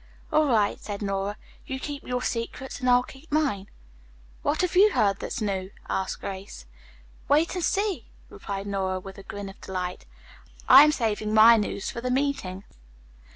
"All 0.33 0.47
right," 0.47 0.79
said 0.79 1.03
Nora, 1.03 1.37
"you 1.67 1.79
keep 1.79 2.01
your 2.01 2.23
secrets 2.23 2.79
and 2.79 2.89
I'll 2.89 3.03
keep 3.03 3.31
mine." 3.31 3.69
"What 4.41 4.61
have 4.61 4.75
you 4.75 4.93
heard 4.93 5.19
that's 5.19 5.41
new?" 5.41 5.69
asked 5.89 6.21
Grace. 6.21 6.65
"Wait 7.29 7.53
and 7.53 7.63
see," 7.63 8.07
replied 8.27 8.65
Nora, 8.65 8.99
with 8.99 9.19
a 9.19 9.23
grin 9.23 9.47
of 9.47 9.61
delight. 9.61 10.07
"I 10.67 10.83
am 10.83 10.91
saving 10.91 11.35
my 11.35 11.55
news 11.55 11.91
for 11.91 12.01
the 12.01 12.09
meeting." 12.09 12.63